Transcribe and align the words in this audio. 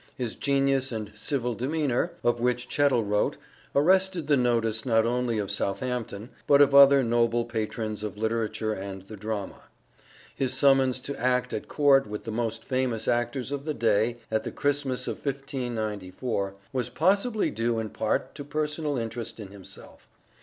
His 0.17 0.33
genius 0.33 0.91
and' 0.91 1.11
civil 1.29 1.53
demeanour' 1.53 2.13
of 2.23 2.39
which 2.39 2.67
Chettle 2.71 3.03
wrote 3.03 3.37
arrested 3.75 4.25
the 4.25 4.35
notice 4.35 4.83
not 4.83 5.05
only 5.05 5.37
of 5.37 5.51
Southampton, 5.51 6.31
but 6.47 6.59
of 6.59 6.73
other 6.73 7.03
noble 7.03 7.45
patrons 7.45 8.01
of 8.01 8.17
literature 8.17 8.73
and 8.73 9.03
the 9.03 9.15
drama. 9.15 9.61
His 10.35 10.55
summons 10.55 11.01
to 11.01 11.15
act 11.19 11.53
at 11.53 11.67
Court 11.67 12.07
with 12.07 12.23
the 12.23 12.31
most 12.31 12.65
famous 12.65 13.07
actors 13.07 13.51
of 13.51 13.63
the 13.63 13.75
day 13.75 14.17
at 14.31 14.43
the 14.43 14.51
Christmas 14.51 15.07
of 15.07 15.17
1594 15.23 16.55
was 16.73 16.89
possibly 16.89 17.51
due 17.51 17.77
in 17.77 17.91
part 17.91 18.33
to 18.33 18.43
personal 18.43 18.97
interest 18.97 19.39
in 19.39 19.49
himself. 19.49 20.07